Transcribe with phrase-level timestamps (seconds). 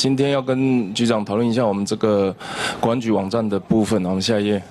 [0.00, 2.34] 今天要跟局长讨论一下我们这个
[2.80, 4.62] 公安局网站的部分，我们下一页。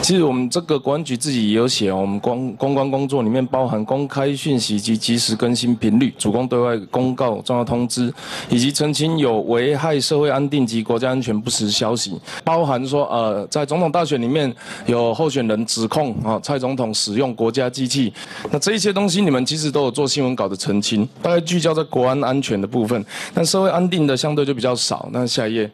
[0.00, 8.12] 其实我们这个国安局自己也有写，我们公公关工作里面包含公开讯息及及时更新频率、主攻对外公告、重要通知，
[8.48, 14.52] 以及澄清有危害社会安定及国家安全不实消息，包含说呃，在总统大选里面
[14.86, 18.12] 有候选人指控啊蔡总统使用国家机器，
[18.50, 25.08] 那这一些东西你们其实都有做新闻稿的澄清，大概聚焦在国安安全的部分，但社会安定的相对就比较少。
[25.12, 25.70] 那下一页，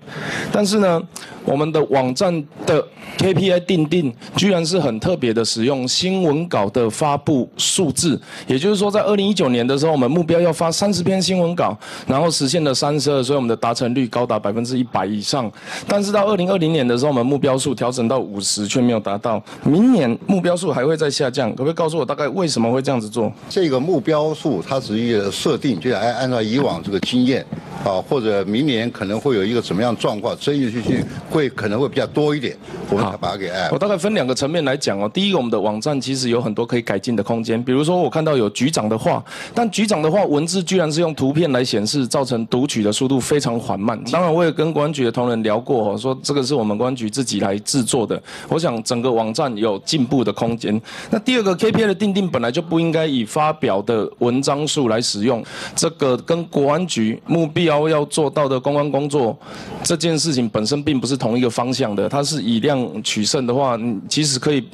[0.52, 1.00] 但是呢，
[1.44, 2.84] 我们的网站的
[3.18, 4.12] KPI 定定。
[4.34, 15.50] 居然是很特别的，使用新闻稿的发布数字，也就是说，在二零一九年的时候，我们目标要发三十篇新闻稿，然后实现了三十二，所以我们的达成率高达百分之一百以上。
[15.86, 19.42] 但是到二零二零年的时候，我们目标数调整到五十，却没有达到。
[19.64, 23.30] 明年目标数还会再下降，可不可以告诉我大概为什么会这样子做？
[23.50, 27.44] 这个目标数它是一个设定，就按按照以往这个经验。
[27.88, 32.54] 啊，或者明年可能会有一个什么样状况，争议性会可能会比较多一点，
[32.90, 33.68] 我们才把它给哎。
[33.72, 35.10] 我大概分两个层面来讲哦。
[35.12, 43.98] 第一个，我们的网站其实有很多可以改进的空间，比如说我看到有局长的话，但局长的话文字居然是用图片来显示，造成读取的速度非常缓慢。
[44.12, 48.20] 当然，我也跟公安局的同仁聊过哦，说这个是我们公安局自己来制作的。
[48.48, 50.80] 我想整个网站有进步的空间。
[51.10, 55.44] 那第二个 KPI 的定定本来就不应该以发表的文章数来使用，
[55.74, 58.48] 这个跟国安局目标要做到。
[58.48, 59.36] 的公关工作
[59.82, 64.64] 这件事情本身并不是同一个方向的，它是以量取胜的话，你其实可以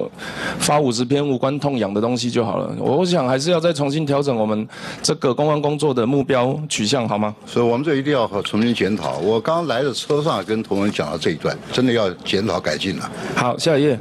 [0.61, 2.73] 发五十篇无关痛痒的东西就好了。
[2.79, 4.69] 我想还是要再重新调整我们
[5.03, 7.35] 这个公关工作的目标取向，好吗？
[7.45, 9.19] 所以我们这一定要重新检讨。
[9.19, 13.11] 我刚来的车上跟同仁讲了这一段，真的要检讨改进了。
[13.35, 13.99] 好，下一页。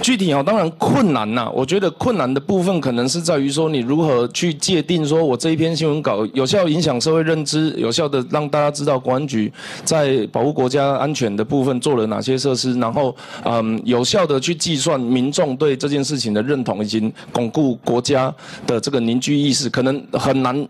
[0.00, 1.50] 具体啊，当然困难呐。
[1.54, 9.00] 我觉得困难的部分可能是在于说，你如何去界定说我这一篇新闻稿有效影响社会认知，有效的让大家知道。
[9.00, 9.50] 公安局
[9.82, 12.78] 在保护国家安全的部分做了哪些设施？
[12.78, 18.32] 然后，嗯，有效的去计算民众对这件事情的认同，以及巩固国家
[18.66, 20.68] 的这个凝聚意识，可能很难。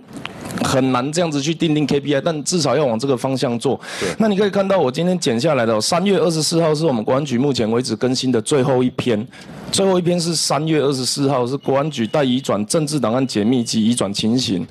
[0.70, 3.78] 很难这样子去定定 KPI，但至少要往这个方向做。
[4.18, 9.26] 那你可以看到我今天剪下来的三月二十四号是我们国安局目前为止更新的最后一篇，
[9.72, 14.64] 最后一篇是三月二十四号是国安局待移转政治档案解密及移转情形。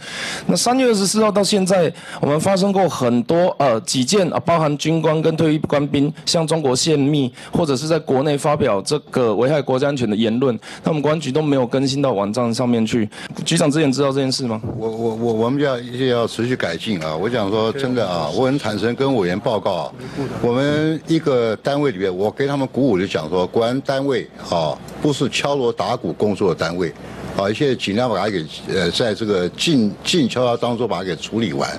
[0.47, 13.09] 那三月二十四号到现在，我们发生过很多呃几件啊，包含军官跟退役官兵向中国泄密，或者是在国内发表这个危害国家安全的言论，那我们国安局都没有更新到网站上面去。
[13.43, 14.61] 局长之前知道这件事吗？
[14.77, 15.77] 我我我我们要。
[15.91, 17.15] 一定要持续改进啊！
[17.15, 19.93] 我想说，真的啊，我很坦诚跟委员报告啊，
[20.41, 26.93] 我们一个单位里面，我给他们鼓舞的讲说，国安单位啊，不是敲锣打鼓工作的单位。
[27.37, 31.69] 啊，现在尽量把它给呃，在这个静静悄悄当中把它给处理完，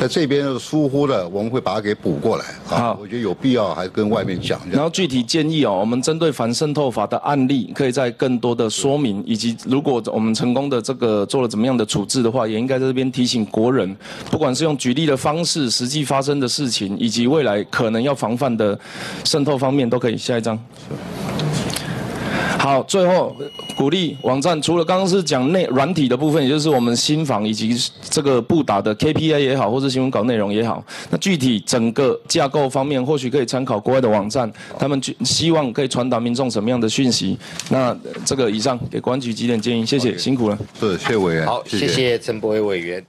[0.00, 2.44] 在这边疏忽了，我们会把它给补过来。
[2.74, 4.58] 啊，我觉得有必要还跟外面讲。
[4.72, 13.94] 然后具体建议哦，我们针对反渗透法的案例，可以在更多的说明，以及如果我们成功的这个做了怎么样的处置的话，也应该在这边提醒国人，
[14.30, 18.78] 不管是用举例的方式，实际发生的事情，以及未来可能要防范的
[19.24, 20.16] 渗透方面，都可以。
[20.16, 20.58] 下一张。
[22.58, 23.36] 好，最后
[23.80, 27.74] 鼓励网站，除了刚刚是讲内软体的部分，也就是我们新房以及
[28.10, 37.38] 这个布打的 KPI 也好，或是新闻稿内容也好，那具体整个架构方面，或许可以参考国外的网站，他们希望可以传达民众什么样的讯息。
[37.70, 40.58] 那这个以上给公安局几点建议，谢谢，辛苦了。
[40.78, 43.02] 是谢委员，好，谢谢陈博伟委员。